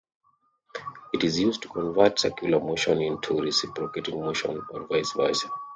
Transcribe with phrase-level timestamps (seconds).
[1.13, 5.47] It is used to convert circular motion into reciprocating motion, or vice versa.